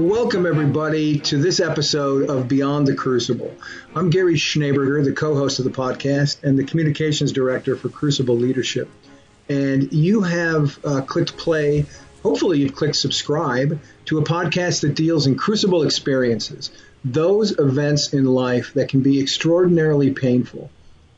[0.00, 3.54] Welcome, everybody, to this episode of Beyond the Crucible.
[3.94, 8.34] I'm Gary Schneeberger, the co host of the podcast and the communications director for Crucible
[8.34, 8.88] Leadership.
[9.50, 11.84] And you have uh, clicked play,
[12.22, 16.70] hopefully, you've clicked subscribe to a podcast that deals in crucible experiences,
[17.04, 20.70] those events in life that can be extraordinarily painful.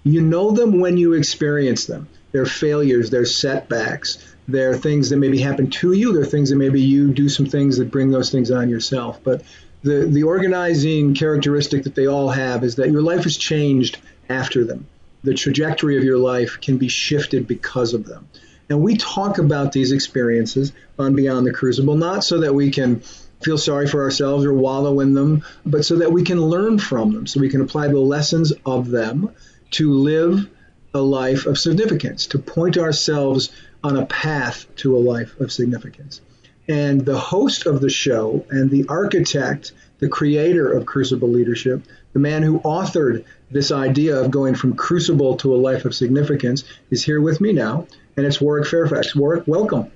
[0.02, 2.08] You know them when you experience them.
[2.32, 4.18] They're failures, they're setbacks,
[4.48, 6.12] there are things that maybe happen to you.
[6.12, 9.20] There are things that maybe you do some things that bring those things on yourself.
[9.23, 9.42] But
[9.82, 14.65] the, the organizing characteristic that they all have is that your life has changed after
[14.65, 14.87] them.
[15.24, 18.28] The trajectory of your life can be shifted because of them.
[18.68, 23.02] And we talk about these experiences on Beyond the Crucible, not so that we can
[23.43, 27.12] feel sorry for ourselves or wallow in them, but so that we can learn from
[27.12, 29.30] them, so we can apply the lessons of them
[29.73, 30.48] to live
[30.95, 33.51] a life of significance, to point ourselves
[33.84, 36.20] on a path to a life of significance.
[36.68, 42.20] And the host of the show and the architect, the creator of Crucible Leadership, the
[42.20, 47.04] man who authored this idea of going from crucible to a life of significance, is
[47.04, 47.87] here with me now.
[48.16, 49.16] And it's Warwick Fairfax.
[49.16, 49.90] Warwick, welcome.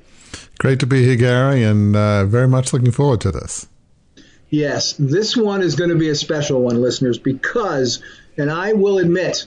[0.58, 3.68] Great to be here, Gary, and uh, very much looking forward to this.
[4.48, 8.02] Yes, this one is going to be a special one, listeners, because,
[8.38, 9.46] and I will admit,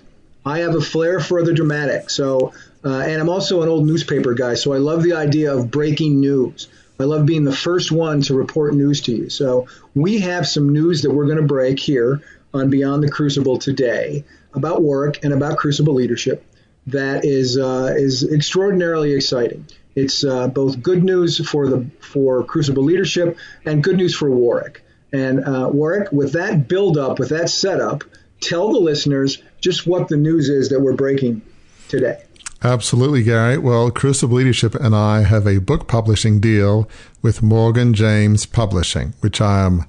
[0.49, 2.09] I have a flair for the dramatic.
[2.09, 5.69] So uh, and I'm also an old newspaper guy, so I love the idea of
[5.69, 6.69] breaking news.
[6.99, 9.29] I love being the first one to report news to you.
[9.29, 12.21] So we have some news that we're going to break here
[12.53, 16.45] on Beyond the Crucible today about Warwick and about Crucible leadership
[16.87, 19.65] that is uh, is extraordinarily exciting.
[19.95, 24.83] It's uh, both good news for the for Crucible leadership and good news for Warwick.
[25.11, 28.03] And uh, Warwick, with that build up, with that setup,
[28.41, 31.41] tell the listeners just what the news is that we're breaking
[31.87, 32.21] today.
[32.61, 33.57] Absolutely, Gary.
[33.57, 36.89] Well, Crucible Leadership and I have a book publishing deal
[37.21, 39.85] with Morgan James Publishing, which I am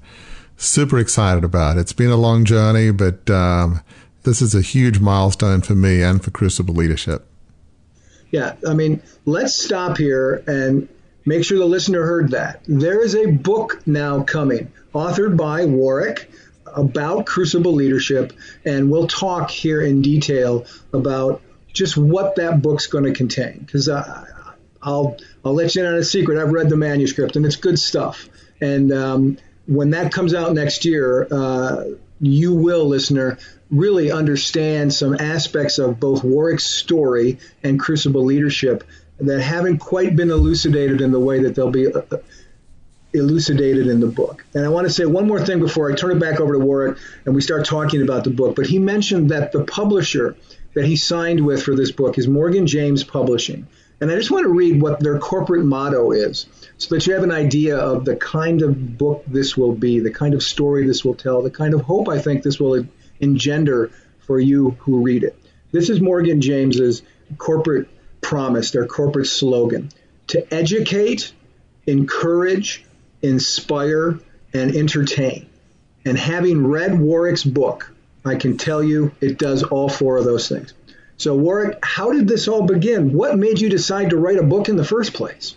[0.56, 1.78] super excited about.
[1.78, 3.80] It's been a long journey, but um,
[4.22, 7.26] this is a huge milestone for me and for Crucible Leadership.
[8.30, 10.88] Yeah, I mean, let's stop here and
[11.24, 12.62] make sure the listener heard that.
[12.68, 16.30] There is a book now coming, authored by Warwick
[16.74, 18.32] about Crucible Leadership,
[18.64, 21.42] and we'll talk here in detail about
[21.72, 26.04] just what that book's going to contain because I'll I'll let you in on a
[26.04, 26.40] secret.
[26.40, 28.28] I've read the manuscript and it's good stuff.
[28.60, 31.84] And um, when that comes out next year, uh,
[32.20, 33.38] you will, listener,
[33.70, 38.84] really understand some aspects of both Warwick's story and Crucible leadership
[39.18, 42.02] that haven't quite been elucidated in the way that they'll be uh,
[43.12, 44.44] elucidated in the book.
[44.54, 46.58] And I want to say one more thing before I turn it back over to
[46.58, 48.56] Warwick and we start talking about the book.
[48.56, 50.36] But he mentioned that the publisher
[50.74, 53.66] that he signed with for this book is Morgan James Publishing.
[54.00, 56.46] And I just want to read what their corporate motto is
[56.78, 60.12] so that you have an idea of the kind of book this will be, the
[60.12, 62.86] kind of story this will tell, the kind of hope I think this will
[63.18, 63.90] engender
[64.20, 65.36] for you who read it.
[65.72, 67.02] This is Morgan James's
[67.36, 67.88] corporate
[68.20, 69.90] promise, their corporate slogan
[70.28, 71.32] to educate,
[71.86, 72.84] encourage,
[73.22, 74.18] inspire,
[74.52, 75.46] and entertain.
[76.04, 77.92] And having read Warwick's book,
[78.24, 80.72] I can tell you it does all four of those things.
[81.16, 83.12] So, Warwick, how did this all begin?
[83.12, 85.54] What made you decide to write a book in the first place?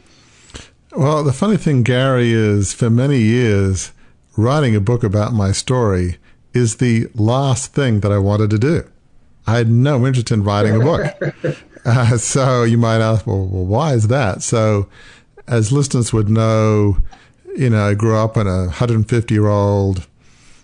[0.92, 3.94] Well, the funny thing, Gary, is for many years,
[4.36, 6.18] writing a book about my story
[6.54, 8.90] is the last thing that I wanted to do.
[9.48, 11.58] I had no interest in writing a book.
[11.86, 14.42] uh, so you might ask, well, well, why is that?
[14.42, 14.88] So,
[15.48, 16.98] as listeners would know,
[17.56, 20.08] you know, I grew up in a 150 year old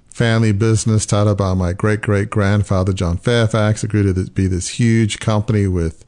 [0.09, 3.83] family business started by my great great grandfather, John Fairfax.
[3.83, 6.03] It grew to be this huge company with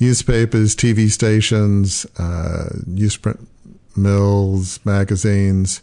[0.00, 3.46] newspapers, TV stations, uh, newsprint
[3.96, 5.82] mills, magazines.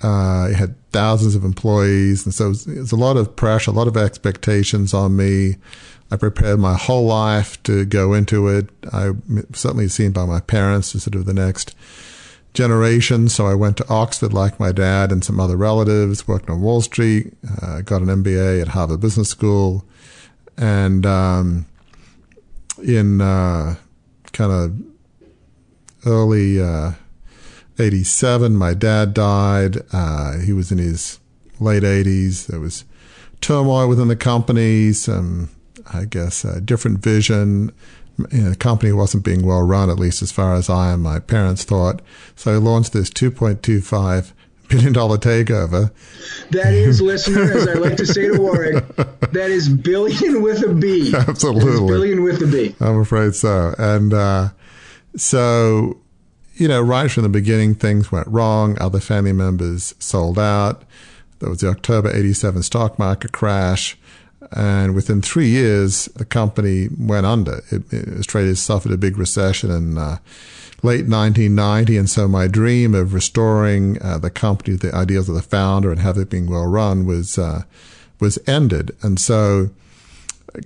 [0.00, 2.24] Uh, it had thousands of employees.
[2.24, 5.56] And so it was a lot of pressure, a lot of expectations on me.
[6.10, 8.68] I prepared my whole life to go into it.
[8.92, 9.12] I
[9.54, 11.74] certainly seen by my parents as sort of the next
[12.54, 13.28] generation.
[13.28, 16.80] So I went to Oxford like my dad and some other relatives, worked on Wall
[16.80, 17.32] Street,
[17.62, 19.84] uh, got an MBA at Harvard Business School.
[20.56, 21.66] And um,
[22.82, 23.76] in uh,
[24.32, 24.76] kind of
[26.06, 26.92] early uh,
[27.78, 29.78] 87, my dad died.
[29.92, 31.18] Uh, he was in his
[31.58, 32.46] late 80s.
[32.46, 32.84] There was
[33.40, 35.48] turmoil within the company, some,
[35.92, 37.72] I guess, a different vision
[38.30, 41.02] you know, the company wasn't being well run, at least as far as I and
[41.02, 42.02] my parents thought.
[42.36, 44.32] So I launched this 2.25
[44.68, 45.92] billion dollar takeover.
[46.50, 50.72] That is, listener, as I like to say to Warwick, that is billion with a
[50.72, 51.14] B.
[51.28, 51.86] Absolutely.
[51.86, 52.74] billion with a B.
[52.80, 53.74] I'm afraid so.
[53.78, 54.48] And uh,
[55.16, 55.98] so
[56.54, 58.78] you know, right from the beginning, things went wrong.
[58.80, 60.84] Other family members sold out.
[61.38, 63.96] There was the October 87 stock market crash.
[64.54, 67.62] And within three years, the company went under.
[67.70, 70.18] It, it, Australia suffered a big recession in uh,
[70.82, 71.96] late 1990.
[71.96, 76.00] And so my dream of restoring uh, the company, the ideals of the founder and
[76.00, 77.62] have it being well run was, uh,
[78.20, 78.94] was ended.
[79.02, 79.70] And so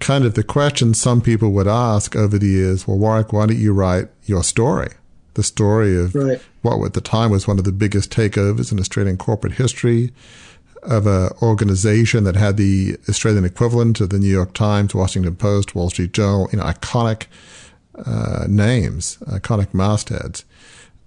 [0.00, 3.59] kind of the question some people would ask over the years, well, Warwick, why don't
[3.59, 4.89] you write your story?
[5.35, 6.41] The story of right.
[6.62, 10.12] what at the time was one of the biggest takeovers in Australian corporate history
[10.87, 15.75] of an organization that had the Australian equivalent of the New York Times, Washington Post,
[15.75, 17.27] Wall Street Journal, you know, iconic
[18.05, 20.44] uh, names, iconic mastheads.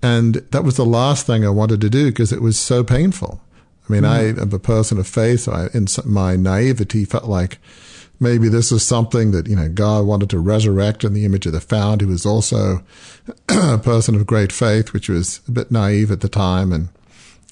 [0.01, 3.41] And that was the last thing I wanted to do because it was so painful.
[3.87, 4.09] I mean, mm.
[4.09, 5.41] I am a person of faith.
[5.41, 7.57] So I, in my naivety, felt like
[8.19, 11.53] maybe this is something that, you know, God wanted to resurrect in the image of
[11.53, 12.83] the found, who was also
[13.49, 16.89] a person of great faith, which was a bit naive at the time and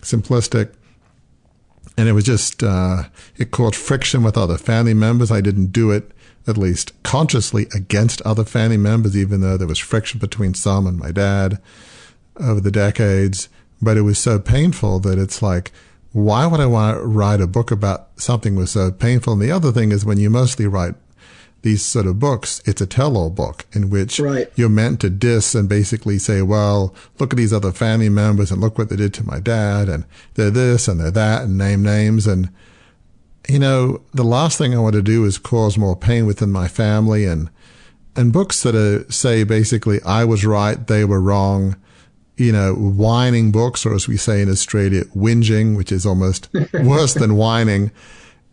[0.02, 0.74] simplistic.
[1.98, 3.04] And it was just, uh,
[3.38, 5.32] it caused friction with other family members.
[5.32, 6.12] I didn't do it,
[6.46, 11.00] at least consciously, against other family members, even though there was friction between some and
[11.00, 11.60] my dad
[12.40, 13.50] over the decades.
[13.82, 15.72] But it was so painful that it's like,
[16.12, 19.34] why would I want to write a book about something was so painful?
[19.34, 20.96] And the other thing is when you mostly write
[21.68, 24.50] these sort of books, it's a tell-all book in which right.
[24.56, 28.62] you're meant to diss and basically say, well, look at these other family members and
[28.62, 30.06] look what they did to my dad and
[30.36, 32.26] they're this and they're that and name names.
[32.26, 32.50] And,
[33.50, 36.70] you know, the last thing I want to do is cause more pain within my
[36.70, 37.50] family and,
[38.16, 41.76] and books that are, say basically, I was right, they were wrong
[42.38, 46.48] you know, whining books, or as we say in Australia, whinging, which is almost
[46.84, 47.90] worse than whining.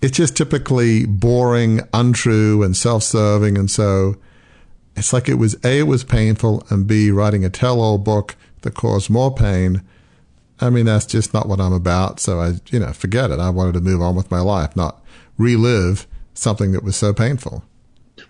[0.05, 3.57] It's just typically boring, untrue, and self-serving.
[3.57, 4.17] And so
[4.97, 8.75] it's like it was A, it was painful, and B, writing a tell-all book that
[8.75, 9.81] caused more pain.
[10.61, 12.21] I mean, that's just not what I'm about.
[12.21, 13.41] So I, you know, forget it.
[13.41, 15.03] I wanted to move on with my life, not
[15.39, 17.65] relive something that was so painful.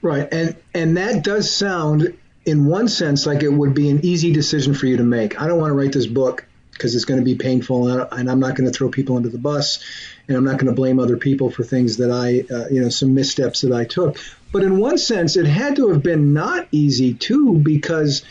[0.01, 0.33] Right.
[0.33, 2.17] And, and that does sound
[2.47, 5.43] in one sense, like it would be an easy decision for you to make.
[5.43, 8.41] I don't want to write this book because it's going to be painful, and I'm
[8.41, 9.83] not going to throw people under the bus,
[10.29, 12.89] and I'm not going to blame other people for things that I, uh, you know,
[12.91, 14.19] some missteps that I took.
[14.53, 18.23] But in one sense, it had to have been not easy too, because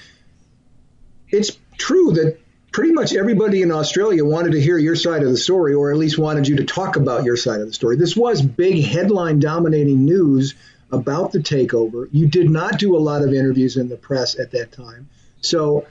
[1.30, 2.38] it's true that
[2.72, 5.98] pretty much everybody in Australia wanted to hear your side of the story, or at
[5.98, 7.96] least wanted you to talk about your side of the story.
[7.96, 10.56] This was big headline dominating news
[10.92, 12.08] about the takeover.
[12.12, 15.08] You did not do a lot of interviews in the press at that time.
[15.42, 15.88] So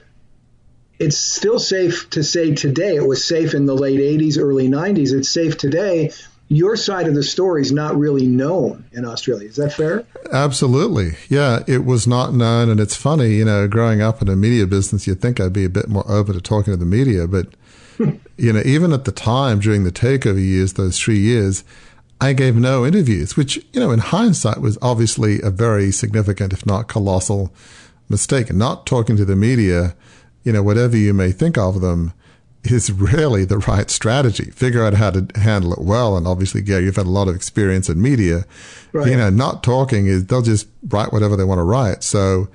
[0.99, 5.13] it's still safe to say today, it was safe in the late 80s, early 90s.
[5.13, 6.11] It's safe today.
[6.49, 9.47] Your side of the story is not really known in Australia.
[9.47, 10.05] Is that fair?
[10.31, 11.13] Absolutely.
[11.29, 12.69] Yeah, it was not known.
[12.69, 15.65] And it's funny, you know, growing up in a media business, you'd think I'd be
[15.65, 17.27] a bit more open to talking to the media.
[17.27, 17.47] But,
[18.37, 21.63] you know, even at the time during the takeover years, those three years,
[22.21, 26.65] I gave no interviews, which, you know, in hindsight was obviously a very significant, if
[26.65, 27.53] not colossal
[28.09, 28.49] mistake.
[28.49, 29.95] And not talking to the media,
[30.43, 32.13] you know, whatever you may think of them,
[32.63, 34.51] is really the right strategy.
[34.51, 36.17] Figure out how to handle it well.
[36.17, 38.45] And obviously, Gary, you've had a lot of experience in media.
[38.91, 39.09] Right.
[39.09, 42.03] You know, not talking is they'll just write whatever they want to write.
[42.03, 42.47] So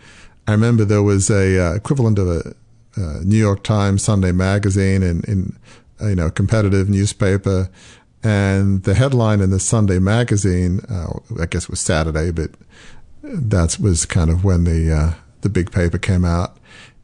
[0.47, 2.55] I remember there was a uh, equivalent of a
[2.97, 5.57] uh, New York Times Sunday magazine in, in
[6.01, 7.69] you know, competitive newspaper
[8.23, 12.51] and the headline in the Sunday magazine, uh, I guess it was Saturday, but
[13.23, 16.57] that was kind of when the uh, the big paper came out.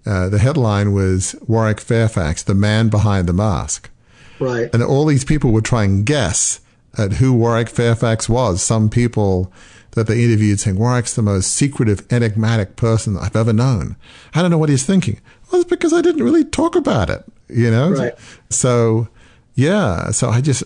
[0.06, 3.90] Uh, the headline was Warwick Fairfax, the man behind the mask.
[4.38, 4.72] Right.
[4.74, 6.60] And all these people would try and guess
[6.98, 8.62] at who Warwick Fairfax was.
[8.62, 9.52] Some people
[9.92, 13.96] that they interviewed saying Warwick's the most secretive, enigmatic person I've ever known.
[14.34, 15.20] I don't know what he's thinking.
[15.50, 17.90] Well, it's because I didn't really talk about it, you know?
[17.90, 18.14] Right.
[18.50, 19.08] So,
[19.54, 20.10] yeah.
[20.10, 20.64] So I just,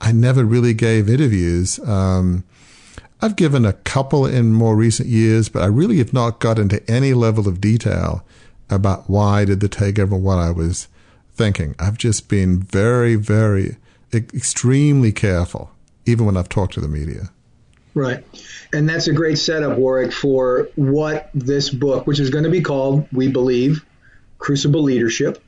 [0.00, 1.78] I never really gave interviews.
[1.80, 2.44] Um,
[3.22, 6.88] I've given a couple in more recent years, but I really have not got into
[6.90, 8.24] any level of detail
[8.70, 10.88] about why did the takeover what I was
[11.34, 11.74] thinking.
[11.78, 13.76] I've just been very, very,
[14.12, 15.70] extremely careful,
[16.06, 17.30] even when I've talked to the media.
[17.94, 18.24] Right.
[18.72, 22.60] And that's a great setup, Warwick, for what this book, which is going to be
[22.60, 23.84] called, we believe,
[24.38, 25.42] Crucible Leadership,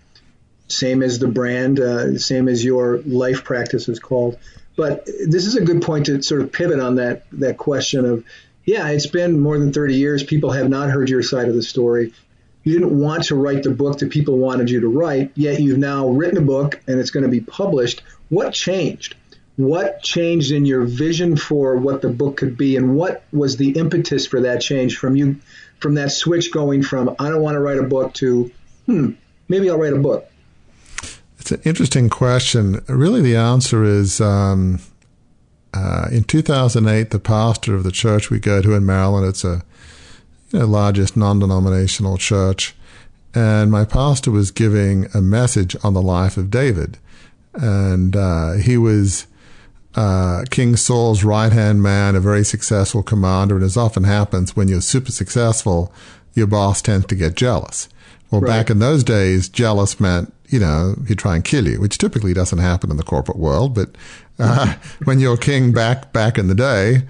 [0.69, 4.39] same as the brand, uh, same as your life practice is called.
[4.77, 8.25] But this is a good point to sort of pivot on that that question of,
[8.65, 10.23] yeah, it's been more than 30 years.
[10.23, 12.13] People have not heard your side of the story.
[12.69, 15.79] You didn't want to write the book that people wanted you to write, yet you've
[15.79, 18.03] now written a book and it's going to be published.
[18.29, 19.17] What changed?
[19.57, 23.71] What changed in your vision for what the book could be, and what was the
[23.71, 25.37] impetus for that change from you,
[25.79, 28.53] from that switch going from I don't want to write a book to,
[28.85, 29.13] hmm,
[29.49, 30.31] maybe I'll write a book?
[31.39, 32.85] It's an interesting question.
[32.87, 34.81] Really, the answer is um,
[35.73, 39.65] uh, in 2008, the pastor of the church we go to in Maryland, it's a
[40.51, 42.75] you know, largest non denominational church,
[43.35, 46.99] and my pastor was giving a message on the life of David.
[47.55, 49.27] And uh, he was
[49.95, 53.57] uh, King Saul's right hand man, a very successful commander.
[53.57, 55.93] And as often happens when you're super successful,
[56.35, 57.89] your boss tends to get jealous.
[58.31, 58.49] Well, right.
[58.49, 62.35] back in those days, jealous meant, you know, he'd try and kill you, which typically
[62.35, 63.75] doesn't happen in the corporate world.
[63.75, 63.91] But
[64.39, 64.75] uh,
[65.05, 67.03] when you're king back, back in the day,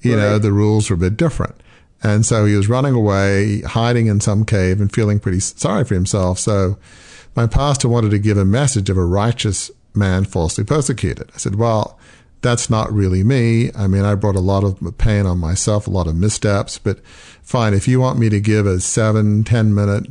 [0.00, 0.22] you right.
[0.22, 1.54] know, the rules were a bit different.
[2.02, 5.94] And so he was running away, hiding in some cave and feeling pretty sorry for
[5.94, 6.38] himself.
[6.38, 6.76] So
[7.36, 11.30] my pastor wanted to give a message of a righteous man falsely persecuted.
[11.34, 11.98] I said, well,
[12.40, 13.70] that's not really me.
[13.72, 17.04] I mean, I brought a lot of pain on myself, a lot of missteps, but
[17.06, 17.72] fine.
[17.72, 20.06] If you want me to give a seven, ten minute,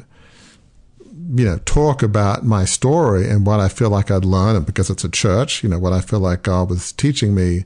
[1.36, 4.90] you know, talk about my story and what I feel like I'd learn, and because
[4.90, 7.66] it's a church, you know, what I feel like God was teaching me,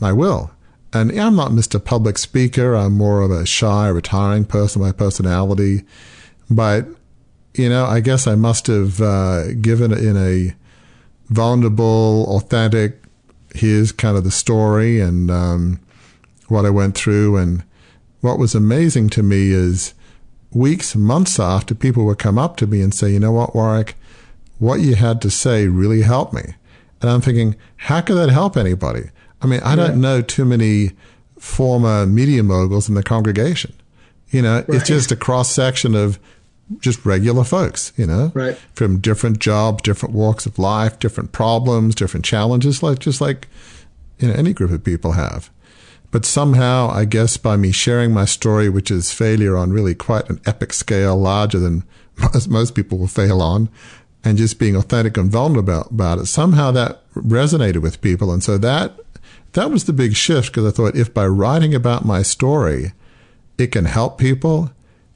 [0.00, 0.50] I will.
[0.92, 1.82] And I'm not Mr.
[1.82, 2.74] Public Speaker.
[2.74, 5.82] I'm more of a shy, retiring person by personality.
[6.48, 6.86] But,
[7.54, 10.54] you know, I guess I must have uh, given in a
[11.28, 13.02] vulnerable, authentic,
[13.54, 15.80] here's kind of the story and um,
[16.48, 17.36] what I went through.
[17.36, 17.64] And
[18.20, 19.94] what was amazing to me is
[20.52, 23.96] weeks, months after, people would come up to me and say, you know what, Warwick,
[24.58, 26.54] what you had to say really helped me.
[27.00, 29.10] And I'm thinking, how could that help anybody?
[29.46, 29.76] I mean, I yeah.
[29.76, 30.90] don't know too many
[31.38, 33.72] former media moguls in the congregation.
[34.30, 34.68] You know, right.
[34.68, 36.18] it's just a cross section of
[36.80, 38.56] just regular folks, you know, right.
[38.74, 43.46] from different jobs, different walks of life, different problems, different challenges, like just like
[44.18, 45.48] you know any group of people have.
[46.10, 50.28] But somehow, I guess by me sharing my story, which is failure on really quite
[50.28, 51.84] an epic scale, larger than
[52.16, 53.68] most, most people will fail on,
[54.24, 58.32] and just being authentic and vulnerable about, about it, somehow that resonated with people.
[58.32, 58.98] And so that
[59.56, 62.92] that was the big shift because I thought if by writing about my story,
[63.56, 64.70] it can help people,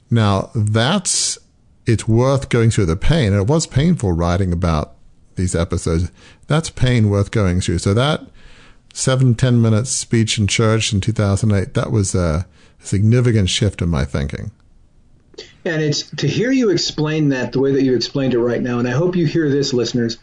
[0.09, 1.37] now that's
[1.85, 3.33] it's worth going through the pain.
[3.33, 4.95] And it was painful writing about
[5.35, 6.11] these episodes.
[6.47, 7.77] That's pain worth going through.
[7.79, 8.23] So that
[8.93, 12.47] seven, 10 minute speech in church in 2008, that was a
[12.79, 14.49] significant shift in my thinking.
[15.63, 18.79] And it's to hear you explain that the way that you explained it right now.
[18.79, 20.17] And I hope you hear this, listeners.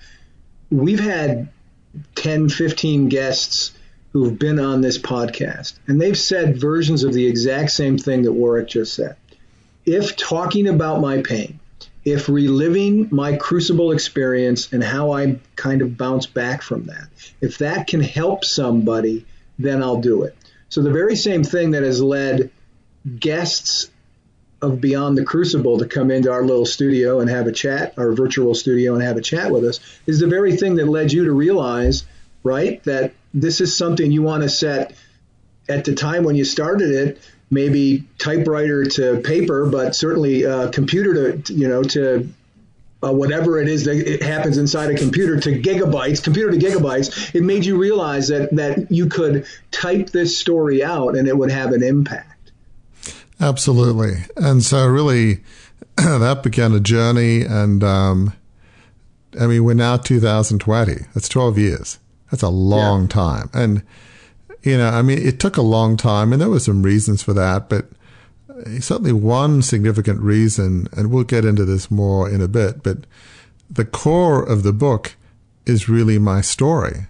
[0.71, 1.49] We've had
[2.17, 3.73] 10, 15 guests
[4.13, 8.33] who've been on this podcast, and they've said versions of the exact same thing that
[8.33, 9.17] Warwick just said.
[9.85, 11.61] If talking about my pain,
[12.05, 17.09] if reliving my crucible experience and how I kind of bounce back from that,
[17.41, 19.27] if that can help somebody,
[19.59, 20.37] then I'll do it.
[20.71, 22.51] So the very same thing that has led
[23.19, 23.91] guests
[24.61, 28.13] of Beyond the Crucible to come into our little studio and have a chat, our
[28.13, 31.27] virtual studio and have a chat with us, is the very thing that led you
[31.27, 32.05] to realize,
[32.43, 34.95] right, that this is something you want to set
[35.69, 37.21] at the time when you started it,
[37.51, 42.29] maybe typewriter to paper, but certainly uh, computer to you know to
[43.03, 47.35] uh, whatever it is that it happens inside a computer to gigabytes, computer to gigabytes.
[47.35, 51.51] It made you realize that that you could type this story out and it would
[51.51, 52.53] have an impact.
[53.41, 55.41] Absolutely, and so really
[55.97, 58.33] that began a journey, and um,
[59.39, 60.95] I mean we're now 2020.
[61.15, 61.99] That's 12 years.
[62.31, 63.09] That's a long yeah.
[63.09, 63.51] time.
[63.55, 63.83] And,
[64.63, 67.33] you know, I mean, it took a long time and there were some reasons for
[67.35, 67.87] that, but
[68.51, 72.99] uh, certainly one significant reason, and we'll get into this more in a bit, but
[73.71, 75.17] the core of the book
[75.67, 77.07] is really my story.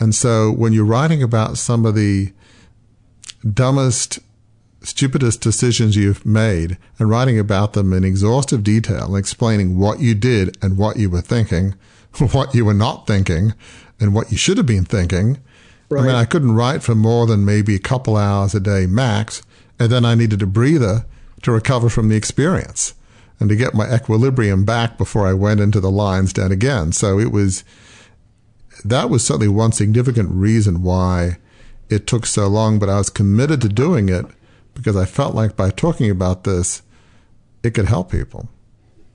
[0.00, 2.32] And so when you're writing about some of the
[3.52, 4.20] dumbest,
[4.82, 10.14] stupidest decisions you've made and writing about them in exhaustive detail and explaining what you
[10.14, 11.74] did and what you were thinking,
[12.32, 13.54] what you were not thinking,
[14.00, 15.38] and what you should have been thinking.
[15.88, 16.02] Right.
[16.02, 19.42] I mean, I couldn't write for more than maybe a couple hours a day max,
[19.78, 21.06] and then I needed a breather
[21.42, 22.94] to recover from the experience
[23.40, 26.92] and to get my equilibrium back before I went into the lines down again.
[26.92, 27.64] So it was
[28.84, 31.38] that was certainly one significant reason why
[31.88, 34.26] it took so long, but I was committed to doing it
[34.74, 36.82] because I felt like by talking about this,
[37.62, 38.48] it could help people.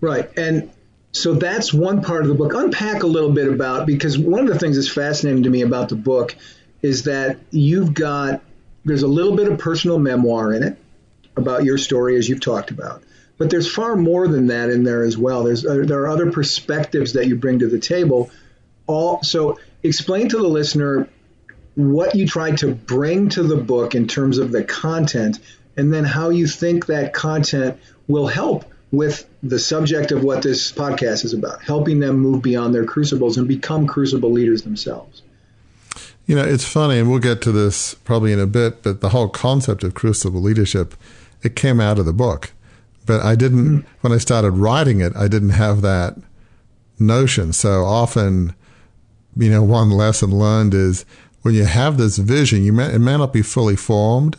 [0.02, 0.30] Right.
[0.38, 0.70] And
[1.13, 2.53] so that's one part of the book.
[2.55, 5.89] Unpack a little bit about because one of the things that's fascinating to me about
[5.89, 6.36] the book
[6.82, 8.41] is that you've got
[8.84, 10.77] there's a little bit of personal memoir in it
[11.38, 13.03] about your story as you've talked about,
[13.38, 15.43] but there's far more than that in there as well.
[15.43, 18.32] There's uh, there are other perspectives that you bring to the table.
[18.88, 21.08] All so explain to the listener
[21.75, 25.39] what you tried to bring to the book in terms of the content,
[25.77, 30.71] and then how you think that content will help with the subject of what this
[30.71, 35.21] podcast is about, helping them move beyond their crucibles and become crucible leaders themselves.
[36.25, 39.09] You know, it's funny, and we'll get to this probably in a bit, but the
[39.09, 40.95] whole concept of crucible leadership,
[41.43, 42.53] it came out of the book.
[43.05, 43.97] But I didn't, mm-hmm.
[44.00, 46.15] when I started writing it, I didn't have that
[46.97, 47.51] notion.
[47.51, 48.55] So often,
[49.35, 51.05] you know, one lesson learned is
[51.41, 54.38] when you have this vision, you may, it may not be fully formed,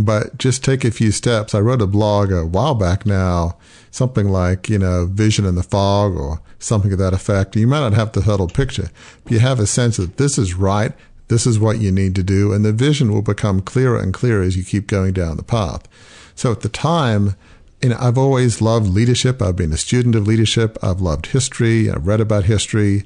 [0.00, 1.54] but just take a few steps.
[1.54, 3.56] I wrote a blog a while back now,
[3.90, 7.54] something like, you know, vision in the fog or something of that effect.
[7.54, 8.90] You might not have the total picture,
[9.24, 10.92] but you have a sense that this is right.
[11.28, 12.52] This is what you need to do.
[12.52, 15.86] And the vision will become clearer and clearer as you keep going down the path.
[16.34, 17.34] So at the time,
[17.82, 19.42] you know, I've always loved leadership.
[19.42, 20.78] I've been a student of leadership.
[20.82, 21.90] I've loved history.
[21.90, 23.04] I've read about history,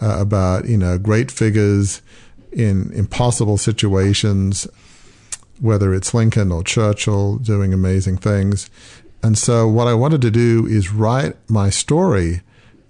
[0.00, 2.02] uh, about, you know, great figures
[2.52, 4.66] in impossible situations,
[5.60, 8.70] whether it's Lincoln or Churchill doing amazing things.
[9.22, 12.40] And so what I wanted to do is write my story,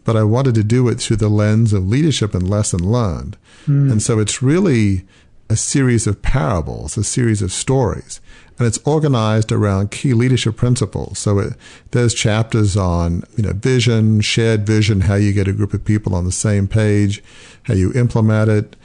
[0.04, 3.36] but I wanted to do it through the lens of leadership and lesson learned.
[3.66, 3.92] Mm.
[3.92, 5.04] And so it's really
[5.48, 8.20] a series of parables, a series of stories
[8.60, 11.18] and it's organized around key leadership principles.
[11.18, 11.54] So it,
[11.92, 16.14] there's chapters on, you know, vision, shared vision, how you get a group of people
[16.14, 17.24] on the same page,
[17.62, 18.76] how you implement it,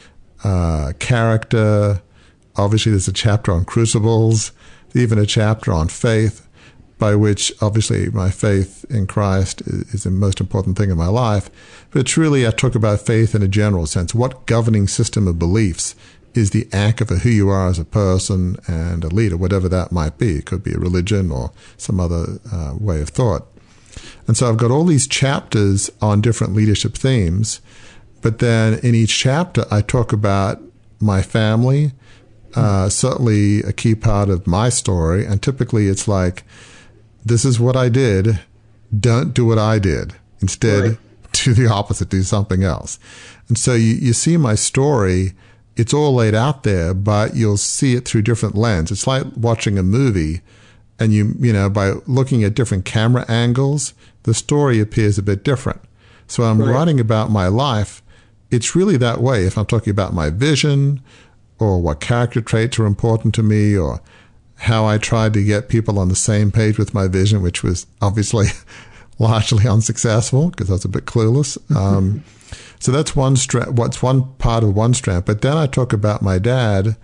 [0.45, 2.01] uh, character.
[2.57, 4.51] Obviously, there's a chapter on crucibles,
[4.93, 6.47] even a chapter on faith,
[6.97, 11.49] by which obviously my faith in Christ is, the most important thing in my life.
[11.91, 14.15] But truly, I talk about faith in a general sense.
[14.15, 15.95] What governing system of beliefs
[16.33, 19.91] is the anchor for who you are as a person and a leader, whatever that
[19.91, 20.37] might be.
[20.37, 23.47] It could be a religion or some other uh, way of thought.
[24.27, 27.61] And so I've got all these chapters on different leadership themes,
[28.21, 30.61] but then in each chapter, I talk about
[30.99, 31.91] my family,
[32.55, 35.25] uh, certainly a key part of my story.
[35.25, 36.43] And typically it's like,
[37.23, 38.39] this is what I did.
[38.97, 40.15] Don't do what I did.
[40.41, 40.97] Instead, right.
[41.31, 42.99] do the opposite, do something else.
[43.47, 45.33] And so you, you see my story
[45.75, 48.91] it's all laid out there, but you'll see it through different lens.
[48.91, 50.41] It's like watching a movie
[50.99, 55.43] and you, you know, by looking at different camera angles, the story appears a bit
[55.43, 55.81] different.
[56.27, 56.71] So I'm right.
[56.71, 58.01] writing about my life.
[58.49, 59.45] It's really that way.
[59.45, 61.01] If I'm talking about my vision
[61.59, 64.01] or what character traits are important to me or
[64.57, 67.87] how I tried to get people on the same page with my vision, which was
[68.01, 68.47] obviously
[69.19, 71.57] largely unsuccessful because I was a bit clueless.
[71.75, 72.23] Um,
[72.79, 73.77] so that's one strand.
[73.77, 75.25] What's one part of one strand.
[75.25, 76.95] But then I talk about my dad,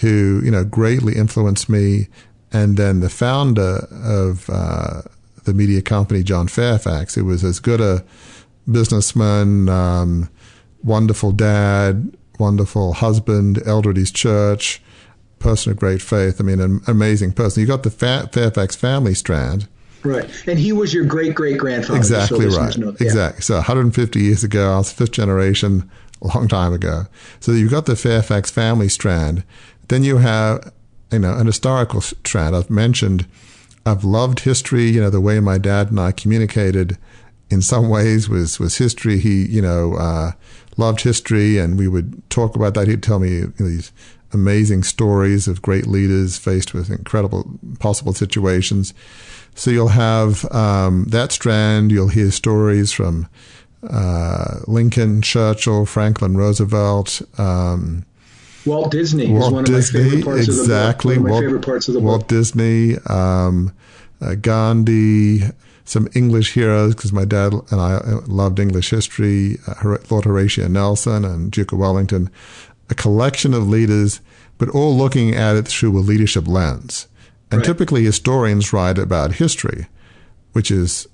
[0.00, 2.08] who you know greatly influenced me,
[2.52, 5.02] and then the founder of uh,
[5.44, 8.04] the media company, John Fairfax, who was as good a
[8.70, 10.28] businessman, um,
[10.82, 14.82] wonderful dad, wonderful husband, elder at his church,
[15.38, 16.40] person of great faith.
[16.40, 17.60] I mean, an amazing person.
[17.60, 19.68] You got the Fairfax family strand
[20.06, 20.48] Right.
[20.48, 21.98] And he was your great great grandfather.
[21.98, 22.76] Exactly so right.
[22.76, 22.90] Yeah.
[23.00, 23.42] Exactly.
[23.42, 25.90] So 150 years ago, I was fifth generation,
[26.22, 27.04] a long time ago.
[27.40, 29.44] So you've got the Fairfax family strand.
[29.88, 30.72] Then you have,
[31.12, 32.56] you know, an historical strand.
[32.56, 33.26] I've mentioned,
[33.84, 36.96] I've loved history, you know, the way my dad and I communicated
[37.50, 39.18] in some ways was, was history.
[39.18, 40.32] He, you know, uh,
[40.76, 42.88] loved history and we would talk about that.
[42.88, 43.92] He'd tell me you know, these
[44.32, 48.92] amazing stories of great leaders faced with incredible possible situations.
[49.54, 51.90] So you'll have um, that strand.
[51.90, 53.28] You'll hear stories from
[53.88, 57.22] uh, Lincoln, Churchill, Franklin Roosevelt.
[57.38, 58.04] Um,
[58.66, 61.16] Walt Disney Walt one Disney, of my favorite parts exactly.
[61.16, 61.30] of the book.
[61.30, 62.28] One of my Walt, favorite parts of the Walt book.
[62.28, 63.72] Disney, um,
[64.20, 65.42] uh, Gandhi,
[65.86, 69.58] some English heroes because my dad and I uh, loved English history.
[69.66, 72.28] Uh, Lord Horatio Nelson and Duke of Wellington.
[72.90, 74.20] A collection of leaders,
[74.58, 77.08] but all looking at it through a leadership lens.
[77.50, 77.66] And right.
[77.66, 79.86] typically historians write about history,
[80.52, 81.06] which is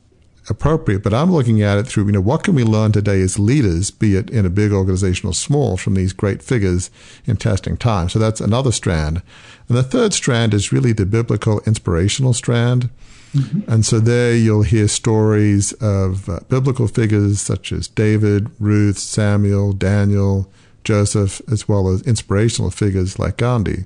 [0.49, 3.39] appropriate, but I'm looking at it through, you know, what can we learn today as
[3.39, 6.91] leaders, be it in a big organization or small, from these great figures
[7.27, 8.09] in testing time?
[8.09, 9.23] So that's another strand.
[9.69, 12.91] And the third strand is really the biblical inspirational strand.
[13.35, 13.71] Mm-hmm.
[13.71, 19.73] And so there you'll hear stories of uh, biblical figures such as David, Ruth, Samuel,
[19.73, 20.51] Daniel,
[20.85, 23.85] Joseph, as well as inspirational figures like Gandhi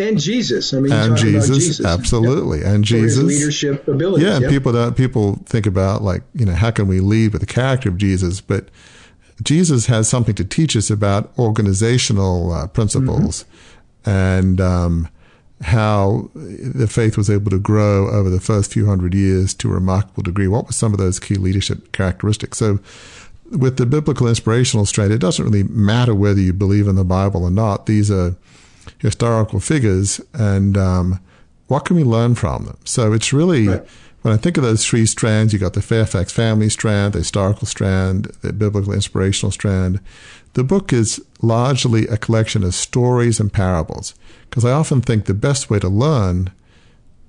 [0.00, 0.72] and Jesus.
[0.74, 4.24] I mean, and Jesus, Jesus, absolutely, and Jesus leadership ability.
[4.24, 4.50] Yeah, and yep.
[4.50, 7.88] people don't people think about like you know how can we lead with the character
[7.88, 8.68] of Jesus, but
[9.42, 13.44] Jesus has something to teach us about organizational uh, principles
[14.04, 14.10] mm-hmm.
[14.10, 15.08] and um,
[15.62, 19.74] how the faith was able to grow over the first few hundred years to a
[19.74, 20.48] remarkable degree.
[20.48, 22.58] What were some of those key leadership characteristics?
[22.58, 22.78] So.
[23.52, 27.42] With the biblical inspirational strand, it doesn't really matter whether you believe in the Bible
[27.42, 27.86] or not.
[27.86, 28.36] These are
[28.98, 31.20] historical figures and um,
[31.70, 32.78] what can we learn from them?
[32.84, 33.86] So it's really right.
[34.22, 37.66] when I think of those three strands, you got the Fairfax family strand, the historical
[37.66, 40.00] strand, the biblical inspirational strand.
[40.54, 44.14] The book is largely a collection of stories and parables
[44.48, 46.50] because I often think the best way to learn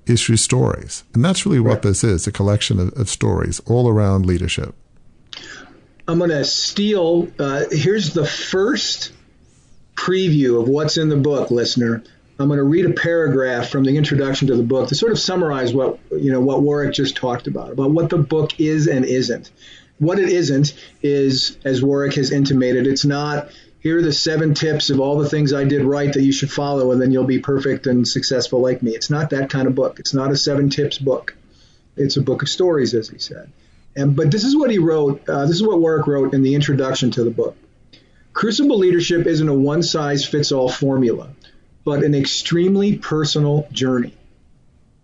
[0.06, 1.04] is through stories.
[1.14, 1.82] And that's really what right.
[1.82, 4.74] this is a collection of, of, stories all around leadership.
[6.08, 9.12] I'm going to steal, uh, here's the first
[9.94, 12.02] preview of what's in the book, listener.
[12.40, 15.18] I'm going to read a paragraph from the introduction to the book to sort of
[15.18, 19.04] summarize what you know what Warwick just talked about about what the book is and
[19.04, 19.52] isn't.
[20.02, 24.90] What it isn't is, as Warwick has intimated, it's not here are the seven tips
[24.90, 27.40] of all the things I did right that you should follow, and then you'll be
[27.40, 28.92] perfect and successful like me.
[28.92, 29.98] It's not that kind of book.
[29.98, 31.36] It's not a seven tips book.
[31.96, 33.50] It's a book of stories, as he said.
[33.96, 35.28] And but this is what he wrote.
[35.28, 37.56] Uh, this is what Warwick wrote in the introduction to the book.
[38.32, 41.28] Crucible leadership isn't a one size fits all formula
[41.84, 44.14] but an extremely personal journey.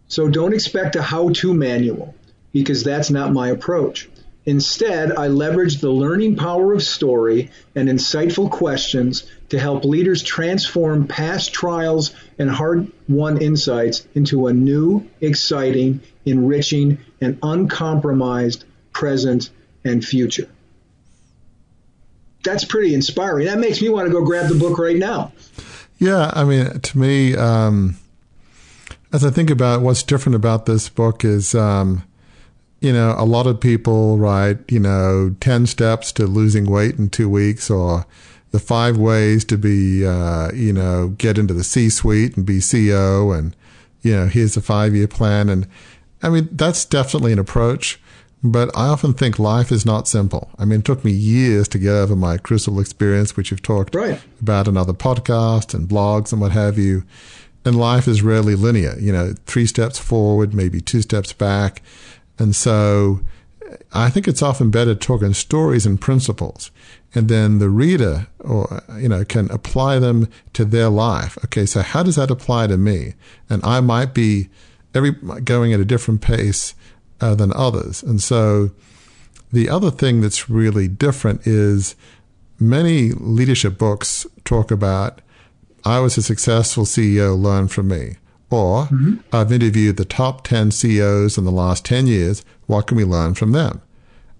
[0.08, 2.14] So don't expect a how to manual
[2.52, 4.08] because that's not my approach.
[4.48, 11.06] Instead, I leverage the learning power of story and insightful questions to help leaders transform
[11.06, 19.50] past trials and hard won insights into a new, exciting, enriching, and uncompromised present
[19.84, 20.48] and future.
[22.42, 23.48] That's pretty inspiring.
[23.48, 25.30] That makes me want to go grab the book right now.
[25.98, 27.98] Yeah, I mean, to me, um,
[29.12, 32.07] as I think about what's different about this book is, um,
[32.80, 37.10] you know, a lot of people write, you know, 10 steps to losing weight in
[37.10, 38.06] two weeks or
[38.50, 42.58] the five ways to be, uh, you know, get into the C suite and be
[42.58, 43.54] CEO and,
[44.02, 45.48] you know, here's a five year plan.
[45.48, 45.66] And
[46.22, 48.00] I mean, that's definitely an approach.
[48.42, 50.48] But I often think life is not simple.
[50.58, 53.96] I mean, it took me years to get over my crucible experience, which you've talked
[53.96, 54.20] right.
[54.40, 57.02] about in other podcasts and blogs and what have you.
[57.64, 61.82] And life is rarely linear, you know, three steps forward, maybe two steps back.
[62.38, 63.20] And so
[63.92, 66.70] I think it's often better talking stories and principles.
[67.14, 71.38] And then the reader or, you know, can apply them to their life.
[71.44, 71.66] Okay.
[71.66, 73.14] So how does that apply to me?
[73.48, 74.48] And I might be
[74.94, 76.74] every going at a different pace
[77.20, 78.02] uh, than others.
[78.02, 78.70] And so
[79.52, 81.96] the other thing that's really different is
[82.60, 85.20] many leadership books talk about
[85.84, 88.16] I was a successful CEO, learn from me.
[88.50, 89.16] Or mm-hmm.
[89.32, 92.44] I've interviewed the top 10 CEOs in the last 10 years.
[92.66, 93.82] What can we learn from them?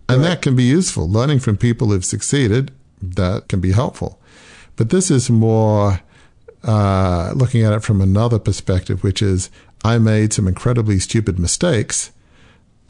[0.08, 0.28] And right.
[0.28, 1.08] that can be useful.
[1.08, 4.18] Learning from people who've succeeded, that can be helpful.
[4.76, 6.00] But this is more
[6.64, 9.50] uh, looking at it from another perspective, which is
[9.84, 12.10] I made some incredibly stupid mistakes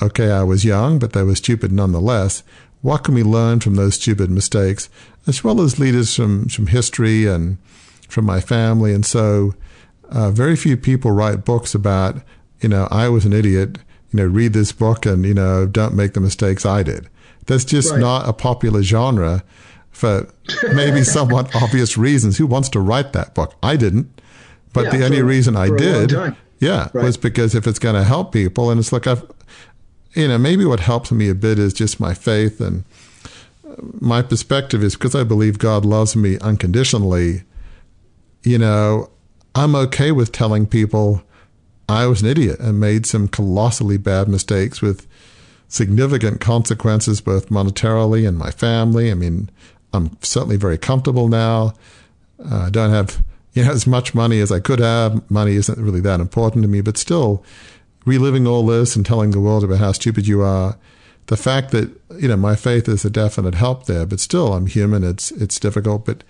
[0.00, 2.42] okay, I was young, but they were stupid nonetheless.
[2.82, 4.88] What can we learn from those stupid mistakes,
[5.26, 7.58] as well as leaders from, from history and
[8.08, 8.94] from my family?
[8.94, 9.54] And so,
[10.10, 12.16] uh, very few people write books about,
[12.60, 13.78] you know, I was an idiot,
[14.12, 17.08] you know, read this book and, you know, don't make the mistakes I did.
[17.46, 18.00] That's just right.
[18.00, 19.42] not a popular genre
[19.90, 20.28] for
[20.74, 22.38] maybe somewhat obvious reasons.
[22.38, 23.54] Who wants to write that book?
[23.62, 24.20] I didn't.
[24.72, 26.12] But yeah, the only reason I did,
[26.60, 27.04] yeah, right.
[27.04, 29.24] was because if it's going to help people, and it's like I've
[30.14, 32.84] you know, maybe what helps me a bit is just my faith and
[34.00, 37.42] my perspective is because I believe God loves me unconditionally.
[38.42, 39.10] You know,
[39.58, 41.24] I'm okay with telling people
[41.88, 45.08] I was an idiot and made some colossally bad mistakes with
[45.66, 49.10] significant consequences, both monetarily and my family.
[49.10, 49.50] I mean,
[49.92, 51.74] I'm certainly very comfortable now.
[52.38, 55.28] Uh, I don't have you know as much money as I could have.
[55.28, 57.42] Money isn't really that important to me, but still,
[58.06, 60.78] reliving all this and telling the world about how stupid you are.
[61.26, 64.68] The fact that you know my faith is a definite help there, but still I'm
[64.68, 65.02] human.
[65.02, 66.22] It's it's difficult, but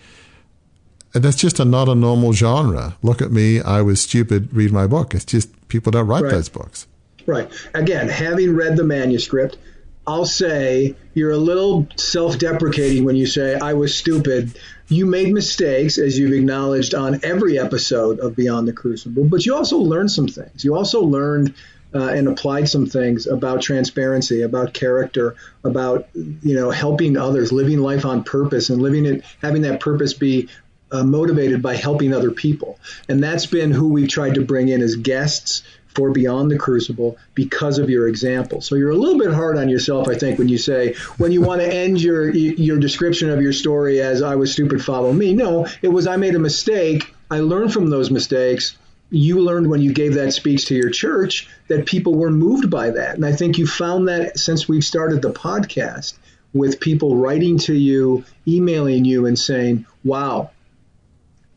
[1.13, 2.97] that's just a, not a normal genre.
[3.03, 4.53] Look at me, I was stupid.
[4.53, 5.15] Read my book.
[5.15, 6.33] It's just people don't write right.
[6.33, 6.87] those books.
[7.27, 7.51] Right.
[7.75, 9.59] Again, having read the manuscript,
[10.07, 14.59] I'll say you're a little self deprecating when you say, I was stupid.
[14.89, 19.55] You made mistakes, as you've acknowledged on every episode of Beyond the Crucible, but you
[19.55, 20.65] also learned some things.
[20.65, 21.55] You also learned
[21.95, 27.81] uh, and applied some things about transparency, about character, about you know helping others, living
[27.81, 30.49] life on purpose, and living it, having that purpose be
[30.91, 32.79] uh, motivated by helping other people.
[33.09, 35.63] And that's been who we've tried to bring in as guests
[35.95, 38.61] for Beyond the Crucible because of your example.
[38.61, 41.41] So you're a little bit hard on yourself, I think, when you say when you
[41.41, 45.35] want to end your your description of your story as "I was stupid, follow me."
[45.35, 47.13] No, it was I made a mistake.
[47.31, 48.77] I learned from those mistakes.
[49.11, 52.91] You learned when you gave that speech to your church that people were moved by
[52.91, 56.15] that, and I think you found that since we've started the podcast
[56.55, 60.51] with people writing to you, emailing you, and saying, "Wow."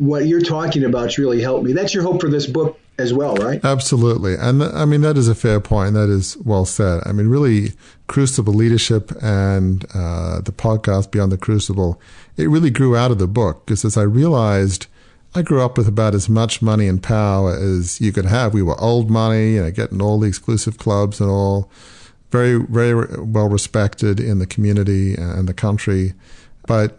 [0.01, 1.73] What you're talking about really helped me.
[1.73, 3.63] That's your hope for this book as well, right?
[3.63, 4.33] Absolutely.
[4.33, 5.93] And th- I mean, that is a fair point.
[5.93, 7.01] That is well said.
[7.05, 7.73] I mean, really,
[8.07, 12.01] Crucible Leadership and uh, the podcast Beyond the Crucible,
[12.35, 14.87] it really grew out of the book because as I realized,
[15.35, 18.53] I grew up with about as much money and power as you could have.
[18.53, 21.69] We were old money, you know, getting all the exclusive clubs and all.
[22.31, 26.13] Very, very well respected in the community and the country.
[26.65, 26.97] But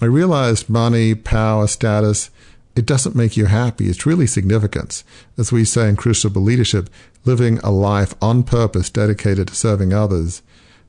[0.00, 2.30] I realized money, power, status,
[2.78, 3.88] it doesn't make you happy.
[3.88, 5.02] It's really significance.
[5.36, 6.88] As we say in Crucible Leadership,
[7.24, 10.42] living a life on purpose dedicated to serving others,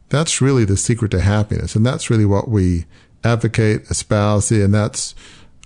[0.10, 1.76] that's really the secret to happiness.
[1.76, 2.86] And that's really what we
[3.24, 4.66] advocate, espouse here.
[4.66, 5.16] And that's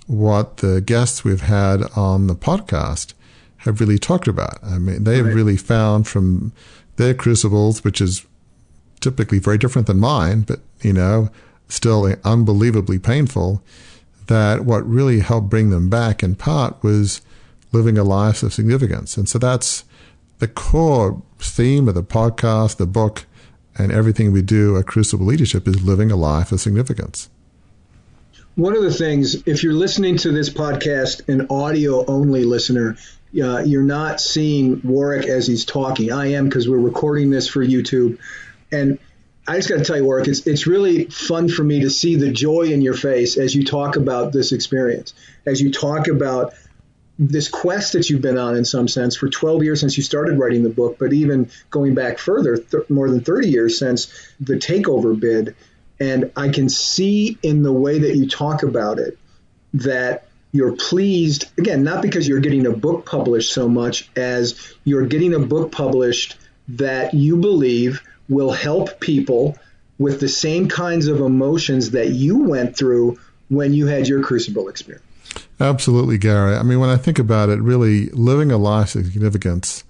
[0.08, 3.14] what the guests we've had on the podcast
[3.58, 4.64] have really talked about.
[4.64, 5.36] I mean, they've right.
[5.36, 6.54] really found from
[6.96, 8.26] their crucibles, which is
[9.02, 11.30] typically very different than mine, but, you know,
[11.68, 13.62] still unbelievably painful
[14.28, 17.22] that what really helped bring them back in part was
[17.72, 19.18] living a life of significance.
[19.18, 19.84] And so that's
[20.40, 23.26] the core theme of the podcast, the book,
[23.78, 27.30] and everything we do at Crucible Leadership is living a life of significance.
[28.56, 32.98] One of the things, if you're listening to this podcast, an audio only listener,
[33.42, 36.12] uh, you're not seeing Warwick as he's talking.
[36.12, 38.20] I am because we're recording this for YouTube.
[38.72, 39.00] And
[39.48, 42.16] I just got to tell you, Warwick, it's it's really fun for me to see
[42.16, 45.14] the joy in your face as you talk about this experience,
[45.46, 46.54] as you talk about
[47.20, 50.40] this quest that you've been on in some sense for 12 years since you started
[50.40, 54.56] writing the book, but even going back further, th- more than 30 years since the
[54.56, 55.56] takeover bid.
[56.00, 59.18] And I can see in the way that you talk about it
[59.76, 65.06] that you're pleased, again, not because you're getting a book published so much as you're
[65.06, 69.58] getting a book published that you believe will help people
[70.00, 74.68] with the same kinds of emotions that you went through when you had your crucible
[74.70, 75.06] experience.
[75.60, 76.56] Absolutely, Gary.
[76.56, 79.84] I mean, when I think about it, really living a life of significance,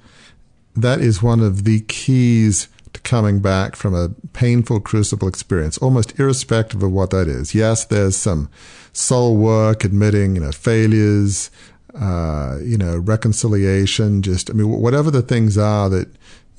[0.76, 6.20] that is one of the keys to coming back from a painful crucible experience, almost
[6.20, 7.56] irrespective of what that is.
[7.56, 8.50] Yes, there's some
[8.92, 11.50] soul work, admitting, you know, failures,
[11.96, 16.08] uh, you know, reconciliation, just, I mean, whatever the things are that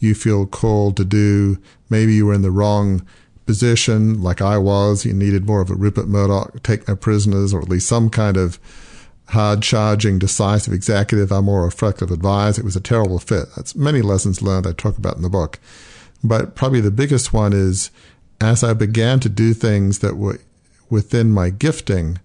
[0.05, 1.59] you feel called to do.
[1.91, 3.07] Maybe you were in the wrong
[3.47, 5.05] position, like I was.
[5.05, 8.37] You needed more of a Rupert Murdoch, take no prisoners, or at least some kind
[8.37, 8.59] of
[9.29, 11.33] hard charging, decisive executive.
[11.33, 12.61] I'm more reflective advisor.
[12.61, 13.47] It was a terrible fit.
[13.57, 15.59] That's many lessons learned I talk about in the book.
[16.23, 17.91] But probably the biggest one is
[18.41, 20.41] as I began to do things that were
[20.91, 22.19] within my gifting,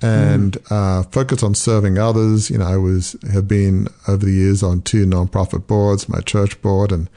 [0.00, 0.72] and mm.
[0.72, 2.50] uh, focus on serving others.
[2.50, 6.60] You know, I was have been over the years on two nonprofit boards, my church
[6.62, 7.08] board, and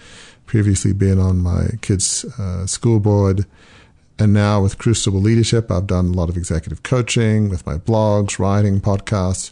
[0.45, 3.45] previously been on my kids' uh, school board.
[4.19, 8.37] And now with Crucible Leadership, I've done a lot of executive coaching with my blogs,
[8.37, 9.51] writing, podcasts,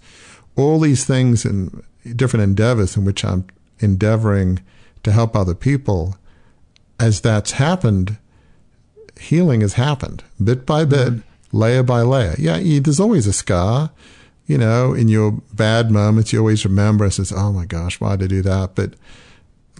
[0.56, 1.84] all these things and
[2.16, 3.48] different endeavors in which I'm
[3.80, 4.60] endeavoring
[5.04, 6.18] to help other people.
[7.00, 8.18] As that's happened,
[9.20, 11.14] healing has happened bit by bit.
[11.14, 12.36] Mm layer by layer.
[12.38, 13.92] Yeah, you, there's always a scar.
[14.46, 18.16] You know, in your bad moments, you always remember and says, "Oh my gosh, why
[18.16, 18.96] did I do that?" But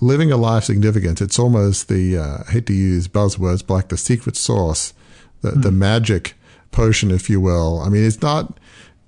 [0.02, 3.90] living a life significance, it's almost the uh, I hate to use buzzwords, but like
[3.90, 4.94] the secret sauce,
[5.42, 5.64] the mm.
[5.64, 6.36] the magic
[6.72, 7.80] potion, if you will.
[7.80, 8.60] I mean, it's not.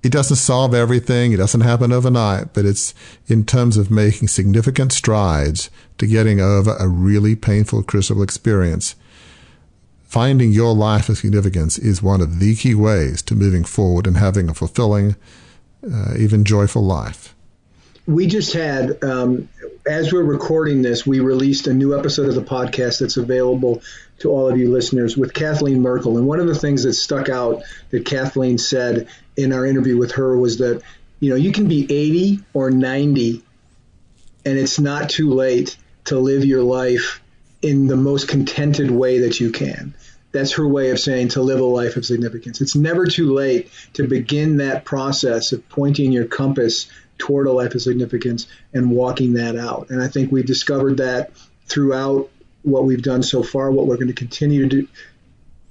[0.02, 1.30] It doesn't solve everything.
[1.30, 2.92] It doesn't happen overnight, but it's
[3.28, 8.96] in terms of making significant strides to getting over a really painful crucible experience
[10.12, 14.18] finding your life of significance is one of the key ways to moving forward and
[14.18, 15.16] having a fulfilling,
[15.90, 17.34] uh, even joyful life.
[18.06, 19.48] We just had, um,
[19.86, 23.80] as we're recording this, we released a new episode of the podcast that's available
[24.18, 26.18] to all of you listeners with Kathleen Merkel.
[26.18, 30.12] And one of the things that stuck out that Kathleen said in our interview with
[30.12, 30.82] her was that,
[31.20, 33.42] you know, you can be 80 or 90
[34.44, 37.22] and it's not too late to live your life
[37.62, 39.94] in the most contented way that you can.
[40.32, 42.60] That's her way of saying to live a life of significance.
[42.60, 47.74] It's never too late to begin that process of pointing your compass toward a life
[47.74, 49.90] of significance and walking that out.
[49.90, 51.32] And I think we've discovered that
[51.66, 52.30] throughout
[52.62, 54.88] what we've done so far, what we're going to continue to do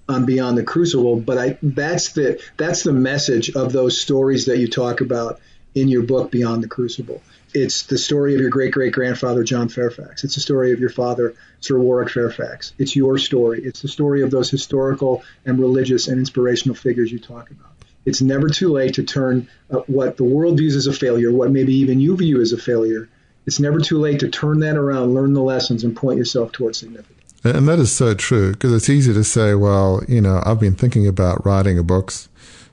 [0.07, 1.19] on Beyond the Crucible.
[1.19, 5.39] But I, that's the that's the message of those stories that you talk about
[5.73, 7.21] in your book Beyond the Crucible.
[7.53, 10.23] It's the story of your great great grandfather, John Fairfax.
[10.23, 12.73] It's the story of your father, Sir Warwick Fairfax.
[12.77, 13.61] It's your story.
[13.63, 17.71] It's the story of those historical and religious and inspirational figures you talk about.
[18.05, 21.51] It's never too late to turn uh, what the world views as a failure, what
[21.51, 23.09] maybe even you view as a failure.
[23.45, 26.79] It's never too late to turn that around, learn the lessons, and point yourself towards
[26.79, 27.17] significance.
[27.43, 30.75] And that is so true because it's easy to say, well, you know, I've been
[30.75, 32.13] thinking about writing a book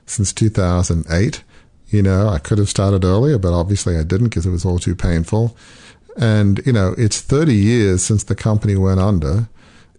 [0.05, 1.43] since 2008
[1.89, 4.79] You know, I could have started earlier, but obviously I didn't because it was all
[4.79, 5.55] too painful.
[6.17, 9.47] And, you know, it's 30 years since the company went under.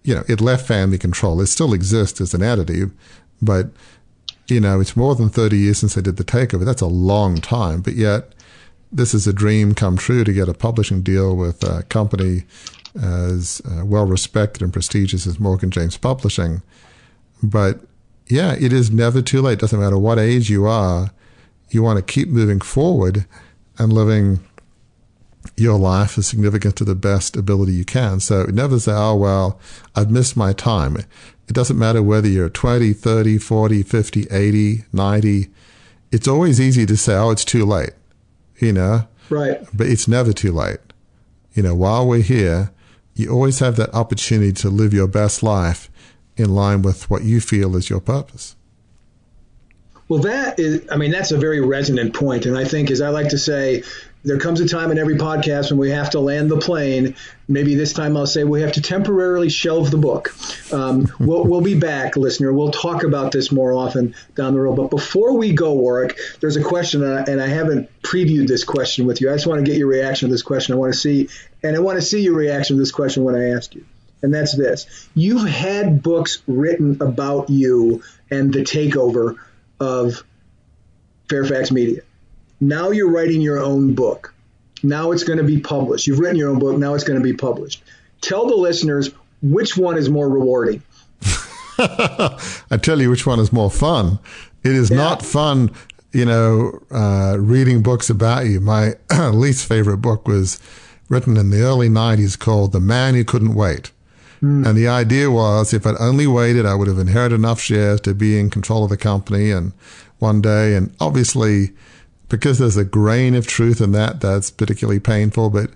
[0.03, 1.41] You know, it left family control.
[1.41, 2.85] It still exists as an entity,
[3.43, 3.71] but,
[4.49, 6.65] you know, it's more than 30 years since they did the takeover.
[6.65, 7.81] That's a long time.
[7.81, 8.35] But yet,
[8.93, 12.45] this is a dream come true to get a publishing deal with a company
[13.01, 16.63] as uh, well respected and prestigious as Morgan James Publishing.
[17.43, 17.81] But
[18.27, 19.59] yeah, it is never too late.
[19.59, 21.11] Doesn't matter what age you are,
[21.71, 23.27] you want to keep moving forward
[23.79, 24.41] and living
[25.57, 28.21] your life as significant to the best ability you can.
[28.21, 29.61] So never say, oh, well,
[29.95, 30.97] I've missed my time.
[30.97, 31.07] It
[31.55, 35.49] doesn't matter whether you're 20, 30, 40, 50, 80, 90.
[36.13, 37.95] It's always easy to say, oh, it's too late,
[38.59, 39.07] you know?
[39.29, 39.61] Right.
[39.73, 40.81] But it's never too late.
[41.55, 42.71] You know, while we're here,
[43.15, 45.91] you always have that opportunity to live your best life
[46.37, 48.57] in line with what you feel is your purpose.
[50.11, 52.45] Well, that is, I mean, that's a very resonant point.
[52.45, 53.85] And I think, as I like to say,
[54.25, 57.15] there comes a time in every podcast when we have to land the plane.
[57.47, 60.35] Maybe this time I'll say we have to temporarily shelve the book.
[60.73, 62.53] Um, we'll, we'll, be back, listener.
[62.53, 64.75] We'll talk about this more often down the road.
[64.75, 69.21] But before we go, Warwick, there's a question, and I haven't previewed this question with
[69.21, 69.31] you.
[69.31, 70.75] I just want to get your reaction to this question.
[70.75, 71.29] I want to see,
[71.63, 73.85] and I want to see your reaction to this question when I ask you.
[74.23, 79.37] And that's this: You've had books written about you and the takeover
[79.81, 80.23] of
[81.29, 82.03] Fairfax Media
[82.61, 84.35] now you're writing your own book.
[84.83, 86.07] Now it's going to be published.
[86.07, 86.79] You've written your own book.
[86.79, 87.83] Now it's going to be published.
[88.21, 89.11] Tell the listeners
[89.43, 90.83] which one is more rewarding.
[91.79, 94.19] I tell you which one is more fun.
[94.63, 94.97] It is yeah.
[94.97, 95.71] not fun,
[96.13, 98.61] you know, uh, reading books about you.
[98.61, 98.95] My
[99.33, 100.61] least favorite book was
[101.09, 103.91] written in the early 90s called The Man Who Couldn't Wait.
[104.43, 104.67] Mm.
[104.67, 108.15] And the idea was if I'd only waited, I would have inherited enough shares to
[108.15, 109.73] be in control of the company and
[110.19, 110.75] one day.
[110.75, 111.73] And obviously,
[112.29, 115.51] because there's a grain of truth in that that's particularly painful.
[115.51, 115.71] But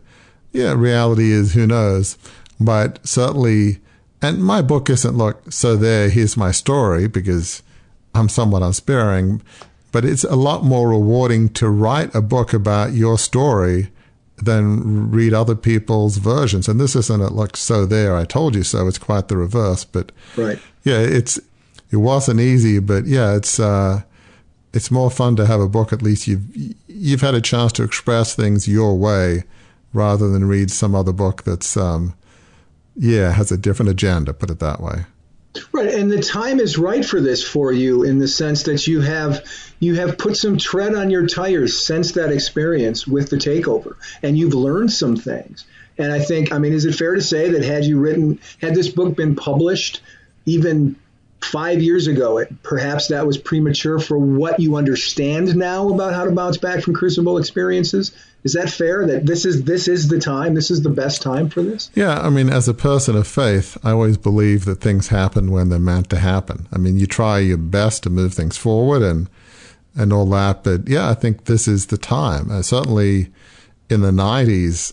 [0.53, 2.17] yeah, reality is who knows.
[2.59, 3.81] But certainly,
[4.23, 7.63] and my book isn't look, so there, here's my story because
[8.15, 9.43] I'm somewhat unsparing,
[9.93, 13.91] but it's a lot more rewarding to write a book about your story
[14.45, 16.69] than read other people's versions.
[16.69, 18.87] And this isn't look, so there, I told you so.
[18.87, 19.85] It's quite the reverse.
[19.85, 20.59] But right.
[20.83, 21.39] yeah, it's,
[21.91, 24.03] it wasn't easy, but yeah, it's, uh,
[24.75, 25.93] it's more fun to have a book.
[25.93, 26.45] At least you've
[26.89, 29.45] you've had a chance to express things your way,
[29.93, 32.15] rather than read some other book that's um,
[32.97, 34.35] yeah has a different agenda.
[34.35, 35.07] Put it that way.
[35.73, 39.01] Right, and the time is right for this for you in the sense that you
[39.01, 39.45] have
[39.79, 44.37] you have put some tread on your tires since that experience with the takeover, and
[44.37, 45.65] you've learned some things.
[45.97, 48.75] And I think, I mean, is it fair to say that had you written, had
[48.75, 50.01] this book been published
[50.47, 50.97] even
[51.45, 56.25] five years ago, it, perhaps that was premature for what you understand now about how
[56.25, 58.13] to bounce back from crucible experiences.
[58.43, 59.07] Is that fair?
[59.07, 60.55] That this is this is the time.
[60.55, 61.91] This is the best time for this.
[61.95, 65.71] Yeah, I mean, as a person of faith, I always believe that things happen when
[65.71, 66.69] they're meant to happen.
[66.73, 69.29] I mean, you try your best to move things forward and
[69.97, 72.51] and all that, but yeah, I think this is the time.
[72.51, 73.29] Uh, certainly,
[73.89, 74.93] in the '90s,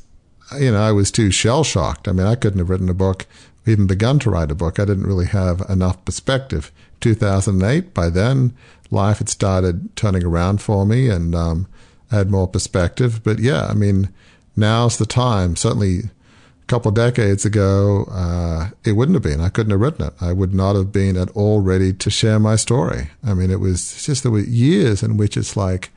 [0.59, 2.07] you know, I was too shell shocked.
[2.07, 3.25] I mean, I couldn't have written a book
[3.65, 4.79] even begun to write a book.
[4.79, 6.71] I didn't really have enough perspective.
[7.01, 8.53] 2008, by then,
[8.89, 11.67] life had started turning around for me and um,
[12.11, 13.23] I had more perspective.
[13.23, 14.09] But yeah, I mean,
[14.55, 15.55] now's the time.
[15.55, 19.41] Certainly, a couple decades ago, uh, it wouldn't have been.
[19.41, 20.13] I couldn't have written it.
[20.19, 23.09] I would not have been at all ready to share my story.
[23.23, 25.91] I mean, it was just there were years in which it's like,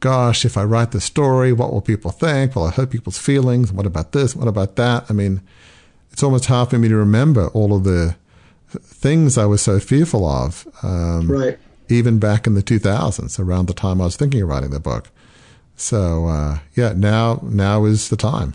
[0.00, 2.54] gosh, if I write the story, what will people think?
[2.54, 3.72] Will I hurt people's feelings?
[3.72, 4.36] What about this?
[4.36, 5.06] What about that?
[5.08, 5.40] I mean,
[6.16, 8.16] it's almost hard for me to remember all of the
[8.68, 10.66] things I was so fearful of.
[10.82, 11.58] Um, right.
[11.90, 15.10] Even back in the 2000s, around the time I was thinking of writing the book.
[15.76, 18.54] So uh, yeah, now now is the time.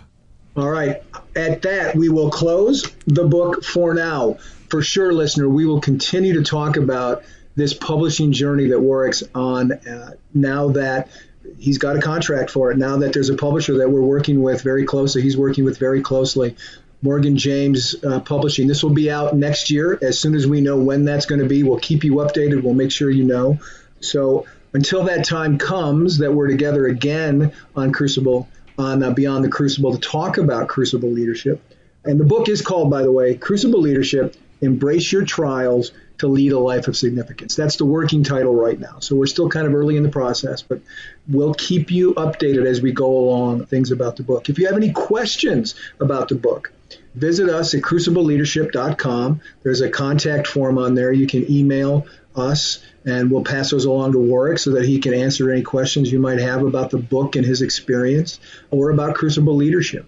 [0.57, 1.03] All right.
[1.35, 4.39] At that, we will close the book for now.
[4.69, 7.21] For sure, listener, we will continue to talk about
[7.55, 11.09] this publishing journey that Warwick's on uh, now that
[11.57, 12.77] he's got a contract for it.
[12.77, 16.01] Now that there's a publisher that we're working with very closely, he's working with very
[16.01, 16.55] closely.
[17.01, 18.67] Morgan James uh, Publishing.
[18.67, 19.97] This will be out next year.
[20.01, 22.63] As soon as we know when that's going to be, we'll keep you updated.
[22.63, 23.59] We'll make sure you know.
[24.01, 28.47] So until that time comes that we're together again on Crucible,
[28.77, 31.61] on uh, Beyond the Crucible to talk about Crucible leadership.
[32.03, 36.51] And the book is called, by the way, Crucible Leadership Embrace Your Trials to Lead
[36.51, 37.55] a Life of Significance.
[37.55, 38.99] That's the working title right now.
[38.99, 40.81] So we're still kind of early in the process, but
[41.27, 44.49] we'll keep you updated as we go along things about the book.
[44.49, 46.71] If you have any questions about the book,
[47.15, 49.41] visit us at crucibleleadership.com.
[49.63, 51.11] There's a contact form on there.
[51.11, 55.13] You can email us, and we'll pass those along to Warwick so that he can
[55.13, 58.39] answer any questions you might have about the book and his experience
[58.69, 60.05] or about Crucible leadership.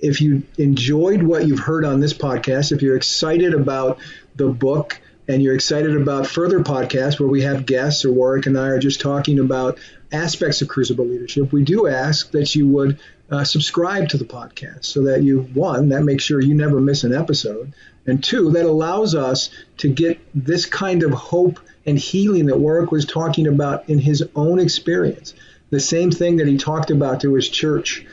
[0.00, 3.98] If you enjoyed what you've heard on this podcast, if you're excited about
[4.36, 8.58] the book and you're excited about further podcasts where we have guests or Warwick and
[8.58, 9.78] I are just talking about
[10.12, 12.98] aspects of Crucible leadership, we do ask that you would
[13.30, 17.04] uh, subscribe to the podcast so that you, one, that makes sure you never miss
[17.04, 17.72] an episode,
[18.06, 22.92] and two, that allows us to get this kind of hope and healing that Warwick
[22.92, 25.34] was talking about in his own experience.
[25.70, 28.06] The same thing that he talked about to his church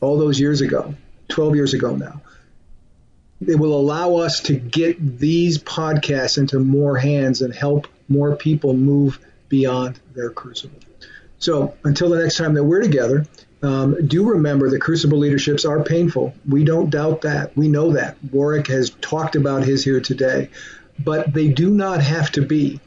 [0.00, 0.94] all those years ago,
[1.28, 2.22] 12 years ago now.
[3.46, 8.74] It will allow us to get these podcasts into more hands and help more people
[8.74, 9.18] move
[9.48, 10.78] beyond their crucible.
[11.38, 13.26] So until the next time that we're together,
[13.62, 16.34] um, do remember that crucible leaderships are painful.
[16.48, 17.56] We don't doubt that.
[17.56, 18.16] We know that.
[18.30, 20.50] Warwick has talked about his here today.
[20.98, 22.80] But they do not have to be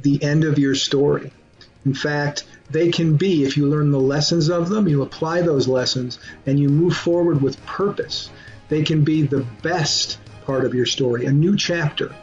[0.00, 1.30] the end of your story.
[1.84, 5.68] In fact, they can be, if you learn the lessons of them, you apply those
[5.68, 8.30] lessons, and you move forward with purpose,
[8.70, 12.14] they can be the best part of your story, a new chapter,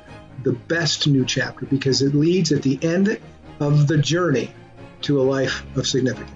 [0.44, 3.20] the best new chapter, because it leads at the end
[3.60, 4.52] of the journey
[5.02, 6.32] to a life of significance.